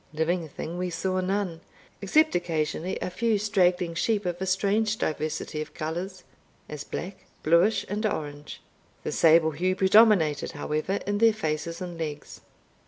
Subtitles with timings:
[0.13, 1.61] Living thing we saw none,
[2.01, 6.23] except occasionally a few straggling sheep of a strange diversity of colours,
[6.67, 8.63] as black, bluish, and orange.
[9.03, 12.41] The sable hue predominated, however, in their faces and legs.